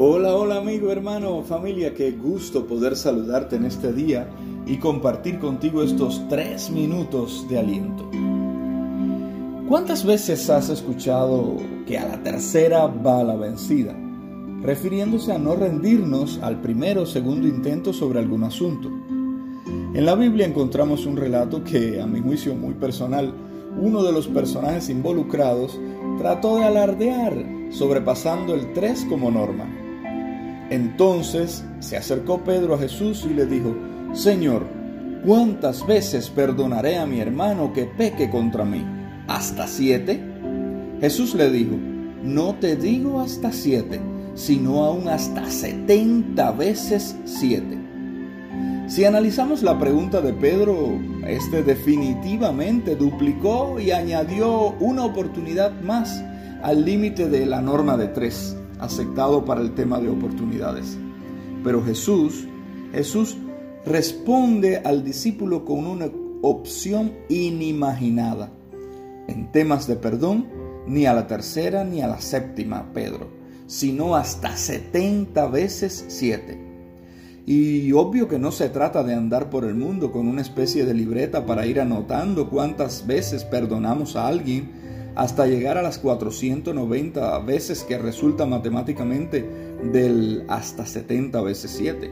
Hola, 0.00 0.36
hola 0.36 0.58
amigo, 0.58 0.92
hermano, 0.92 1.42
familia, 1.42 1.92
qué 1.92 2.12
gusto 2.12 2.68
poder 2.68 2.94
saludarte 2.94 3.56
en 3.56 3.64
este 3.64 3.92
día 3.92 4.28
y 4.64 4.76
compartir 4.76 5.40
contigo 5.40 5.82
estos 5.82 6.22
tres 6.28 6.70
minutos 6.70 7.44
de 7.48 7.58
aliento. 7.58 8.08
¿Cuántas 9.68 10.06
veces 10.06 10.48
has 10.50 10.68
escuchado 10.68 11.56
que 11.84 11.98
a 11.98 12.06
la 12.06 12.22
tercera 12.22 12.86
va 12.86 13.24
la 13.24 13.34
vencida? 13.34 13.92
Refiriéndose 14.62 15.32
a 15.32 15.38
no 15.38 15.56
rendirnos 15.56 16.38
al 16.44 16.60
primero 16.60 17.02
o 17.02 17.06
segundo 17.06 17.48
intento 17.48 17.92
sobre 17.92 18.20
algún 18.20 18.44
asunto. 18.44 18.88
En 19.94 20.06
la 20.06 20.14
Biblia 20.14 20.46
encontramos 20.46 21.06
un 21.06 21.16
relato 21.16 21.64
que, 21.64 22.00
a 22.00 22.06
mi 22.06 22.20
juicio 22.20 22.54
muy 22.54 22.74
personal, 22.74 23.34
uno 23.80 24.04
de 24.04 24.12
los 24.12 24.28
personajes 24.28 24.90
involucrados 24.90 25.76
trató 26.18 26.58
de 26.58 26.66
alardear, 26.66 27.34
sobrepasando 27.70 28.54
el 28.54 28.72
3 28.74 29.06
como 29.10 29.32
norma. 29.32 29.77
Entonces 30.70 31.64
se 31.80 31.96
acercó 31.96 32.44
Pedro 32.44 32.74
a 32.74 32.78
Jesús 32.78 33.26
y 33.28 33.32
le 33.32 33.46
dijo, 33.46 33.74
Señor, 34.12 34.66
¿cuántas 35.24 35.86
veces 35.86 36.28
perdonaré 36.28 36.98
a 36.98 37.06
mi 37.06 37.20
hermano 37.20 37.72
que 37.72 37.84
peque 37.84 38.30
contra 38.30 38.64
mí? 38.64 38.84
¿Hasta 39.26 39.66
siete? 39.66 40.20
Jesús 41.00 41.34
le 41.34 41.50
dijo, 41.50 41.76
no 42.22 42.54
te 42.56 42.76
digo 42.76 43.20
hasta 43.20 43.52
siete, 43.52 44.00
sino 44.34 44.84
aún 44.84 45.08
hasta 45.08 45.48
setenta 45.50 46.50
veces 46.50 47.16
siete. 47.24 47.78
Si 48.88 49.04
analizamos 49.04 49.62
la 49.62 49.78
pregunta 49.78 50.20
de 50.20 50.32
Pedro, 50.32 50.98
este 51.26 51.62
definitivamente 51.62 52.96
duplicó 52.96 53.78
y 53.78 53.90
añadió 53.90 54.74
una 54.80 55.04
oportunidad 55.04 55.72
más 55.82 56.22
al 56.62 56.84
límite 56.84 57.28
de 57.28 57.46
la 57.46 57.60
norma 57.60 57.96
de 57.96 58.08
tres 58.08 58.56
aceptado 58.78 59.44
para 59.44 59.60
el 59.60 59.74
tema 59.74 60.00
de 60.00 60.08
oportunidades. 60.08 60.98
Pero 61.64 61.82
Jesús, 61.82 62.46
Jesús 62.92 63.36
responde 63.84 64.78
al 64.78 65.04
discípulo 65.04 65.64
con 65.64 65.86
una 65.86 66.08
opción 66.42 67.12
inimaginada. 67.28 68.50
En 69.26 69.50
temas 69.52 69.86
de 69.86 69.96
perdón, 69.96 70.46
ni 70.86 71.06
a 71.06 71.12
la 71.12 71.26
tercera 71.26 71.84
ni 71.84 72.00
a 72.00 72.08
la 72.08 72.20
séptima, 72.20 72.92
Pedro, 72.92 73.28
sino 73.66 74.16
hasta 74.16 74.56
70 74.56 75.46
veces 75.48 76.04
7. 76.08 76.66
Y 77.46 77.92
obvio 77.92 78.28
que 78.28 78.38
no 78.38 78.52
se 78.52 78.68
trata 78.68 79.02
de 79.02 79.14
andar 79.14 79.48
por 79.48 79.64
el 79.64 79.74
mundo 79.74 80.12
con 80.12 80.28
una 80.28 80.42
especie 80.42 80.84
de 80.84 80.94
libreta 80.94 81.46
para 81.46 81.66
ir 81.66 81.80
anotando 81.80 82.50
cuántas 82.50 83.06
veces 83.06 83.44
perdonamos 83.44 84.16
a 84.16 84.26
alguien 84.26 84.70
hasta 85.18 85.48
llegar 85.48 85.76
a 85.76 85.82
las 85.82 85.98
490 85.98 87.40
veces 87.40 87.82
que 87.82 87.98
resulta 87.98 88.46
matemáticamente 88.46 89.44
del 89.92 90.44
hasta 90.46 90.86
70 90.86 91.42
veces 91.42 91.72
7. 91.72 92.08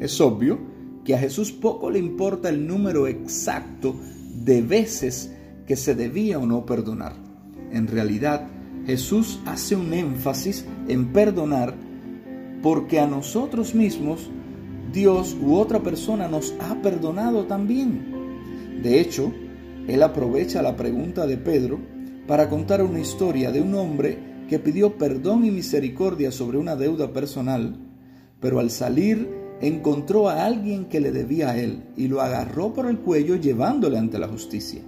Es 0.00 0.20
obvio 0.20 0.58
que 1.04 1.14
a 1.14 1.18
Jesús 1.20 1.52
poco 1.52 1.92
le 1.92 2.00
importa 2.00 2.48
el 2.48 2.66
número 2.66 3.06
exacto 3.06 3.94
de 4.34 4.62
veces 4.62 5.32
que 5.64 5.76
se 5.76 5.94
debía 5.94 6.40
o 6.40 6.46
no 6.46 6.66
perdonar. 6.66 7.12
En 7.70 7.86
realidad, 7.86 8.48
Jesús 8.84 9.38
hace 9.46 9.76
un 9.76 9.94
énfasis 9.94 10.64
en 10.88 11.12
perdonar 11.12 11.76
porque 12.64 12.98
a 12.98 13.06
nosotros 13.06 13.76
mismos 13.76 14.28
Dios 14.92 15.36
u 15.40 15.54
otra 15.54 15.84
persona 15.84 16.26
nos 16.26 16.52
ha 16.58 16.82
perdonado 16.82 17.44
también. 17.44 18.80
De 18.82 18.98
hecho, 18.98 19.32
Él 19.86 20.02
aprovecha 20.02 20.62
la 20.62 20.74
pregunta 20.74 21.24
de 21.24 21.36
Pedro 21.36 21.97
para 22.28 22.50
contar 22.50 22.82
una 22.82 23.00
historia 23.00 23.50
de 23.50 23.62
un 23.62 23.74
hombre 23.74 24.18
que 24.50 24.58
pidió 24.58 24.98
perdón 24.98 25.46
y 25.46 25.50
misericordia 25.50 26.30
sobre 26.30 26.58
una 26.58 26.76
deuda 26.76 27.10
personal, 27.14 27.78
pero 28.38 28.60
al 28.60 28.70
salir 28.70 29.26
encontró 29.62 30.28
a 30.28 30.44
alguien 30.44 30.84
que 30.84 31.00
le 31.00 31.10
debía 31.10 31.50
a 31.50 31.58
él 31.58 31.84
y 31.96 32.06
lo 32.06 32.20
agarró 32.20 32.74
por 32.74 32.86
el 32.86 32.98
cuello 32.98 33.36
llevándole 33.36 33.96
ante 33.96 34.18
la 34.18 34.28
justicia. 34.28 34.82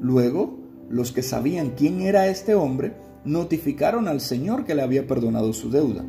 Luego, 0.00 0.60
los 0.88 1.10
que 1.10 1.22
sabían 1.22 1.70
quién 1.76 2.02
era 2.02 2.28
este 2.28 2.54
hombre 2.54 2.94
notificaron 3.24 4.06
al 4.06 4.20
Señor 4.20 4.64
que 4.64 4.76
le 4.76 4.82
había 4.82 5.08
perdonado 5.08 5.52
su 5.52 5.70
deuda, 5.70 6.04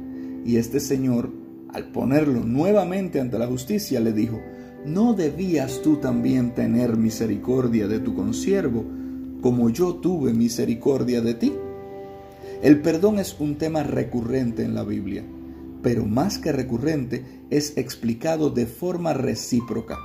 y 0.46 0.58
este 0.58 0.80
Señor, 0.80 1.31
al 1.74 1.91
ponerlo 1.91 2.41
nuevamente 2.41 3.19
ante 3.19 3.40
la 3.40 3.47
justicia, 3.47 4.00
le 4.00 4.14
dijo, 4.14 4.40
¿no 4.85 5.16
debías 5.16 5.81
tú 5.81 5.97
también 5.97 6.53
tener 6.53 6.97
misericordia 6.97 7.88
de 7.88 8.00
tu 8.00 8.14
consiervo? 8.14 9.00
Como 9.41 9.69
yo 9.69 9.96
tuve 9.96 10.34
misericordia 10.34 11.22
de 11.22 11.34
ti. 11.34 11.53
El 12.62 12.81
perdón 12.81 13.19
es 13.19 13.35
un 13.40 13.57
tema 13.57 13.84
recurrente 13.84 14.63
en 14.63 14.75
la 14.75 14.84
Biblia, 14.84 15.24
pero 15.81 16.06
más 16.06 16.38
que 16.38 16.52
recurrente 16.52 17.25
es 17.50 17.78
explicado 17.78 18.52
de 18.52 18.68
forma 18.68 19.13
recíproca. 19.13 19.97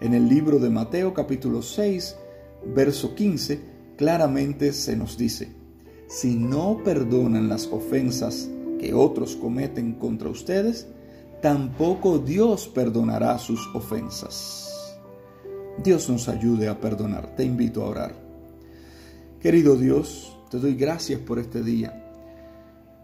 En 0.00 0.14
el 0.14 0.28
libro 0.28 0.58
de 0.58 0.70
Mateo 0.70 1.12
capítulo 1.12 1.62
6, 1.62 2.16
verso 2.74 3.14
15, 3.14 3.60
claramente 3.96 4.72
se 4.72 4.96
nos 4.96 5.18
dice, 5.18 5.52
si 6.08 6.34
no 6.34 6.80
perdonan 6.82 7.48
las 7.48 7.66
ofensas 7.66 8.50
que 8.80 8.94
otros 8.94 9.36
cometen 9.36 9.92
contra 9.92 10.28
ustedes, 10.28 10.88
tampoco 11.40 12.18
Dios 12.18 12.68
perdonará 12.68 13.38
sus 13.38 13.68
ofensas. 13.74 14.98
Dios 15.82 16.08
nos 16.08 16.28
ayude 16.28 16.68
a 16.68 16.80
perdonar. 16.80 17.34
Te 17.36 17.44
invito 17.44 17.82
a 17.82 17.88
orar. 17.88 18.21
Querido 19.42 19.74
Dios, 19.74 20.38
te 20.52 20.60
doy 20.60 20.76
gracias 20.76 21.18
por 21.18 21.40
este 21.40 21.64
día. 21.64 22.00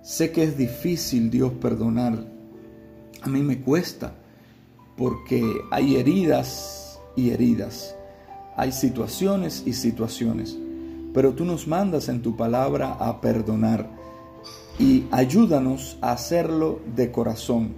Sé 0.03 0.31
que 0.31 0.45
es 0.45 0.57
difícil, 0.57 1.33
Dios, 1.33 1.53
perdonar. 1.55 2.17
A 3.23 3.29
mí 3.29 3.43
me 3.43 3.61
cuesta 3.61 4.15
porque 4.97 5.43
hay 5.73 5.97
heridas 5.97 7.01
y 7.17 7.31
heridas. 7.31 7.97
Hay 8.57 8.71
situaciones 8.71 9.65
y 9.67 9.73
situaciones. 9.73 10.57
Pero 11.13 11.33
tú 11.33 11.45
nos 11.45 11.67
mandas 11.67 12.09
en 12.09 12.23
tu 12.23 12.37
palabra 12.37 12.93
a 12.93 13.21
perdonar 13.21 13.91
y 14.79 15.07
ayúdanos 15.11 15.99
a 16.01 16.13
hacerlo 16.13 16.79
de 16.95 17.11
corazón, 17.11 17.75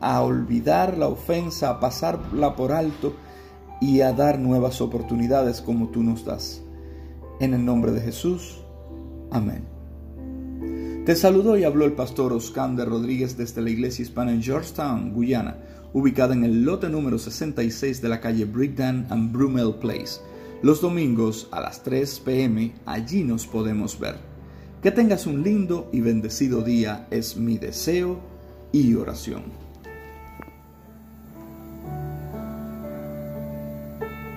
a 0.00 0.20
olvidar 0.20 0.98
la 0.98 1.06
ofensa, 1.06 1.70
a 1.70 1.78
pasarla 1.78 2.56
por 2.56 2.72
alto 2.72 3.14
y 3.80 4.00
a 4.00 4.12
dar 4.12 4.40
nuevas 4.40 4.80
oportunidades 4.80 5.60
como 5.60 5.90
tú 5.90 6.02
nos 6.02 6.24
das. 6.24 6.60
En 7.40 7.54
el 7.54 7.64
nombre 7.64 7.92
de 7.92 8.00
Jesús. 8.00 8.60
Amén. 9.30 9.64
Te 11.04 11.16
saludó 11.16 11.58
y 11.58 11.64
habló 11.64 11.84
el 11.84 11.92
pastor 11.92 12.32
Oscar 12.32 12.74
Rodríguez 12.76 13.36
desde 13.36 13.60
la 13.60 13.70
iglesia 13.70 14.02
hispana 14.02 14.32
en 14.32 14.42
Georgetown, 14.42 15.12
Guyana, 15.12 15.58
ubicada 15.92 16.32
en 16.32 16.44
el 16.44 16.64
lote 16.64 16.88
número 16.88 17.18
66 17.18 18.00
de 18.00 18.08
la 18.08 18.20
calle 18.20 18.46
Brickdan 18.46 19.06
and 19.10 19.32
Brumel 19.32 19.74
Place. 19.74 20.20
Los 20.62 20.80
domingos 20.80 21.48
a 21.50 21.60
las 21.60 21.82
3 21.82 22.20
pm 22.20 22.72
allí 22.86 23.22
nos 23.22 23.46
podemos 23.46 23.98
ver. 23.98 24.16
Que 24.82 24.92
tengas 24.92 25.26
un 25.26 25.42
lindo 25.42 25.90
y 25.92 26.00
bendecido 26.00 26.62
día 26.62 27.06
es 27.10 27.36
mi 27.36 27.58
deseo 27.58 28.20
y 28.72 28.94
oración. 28.94 29.63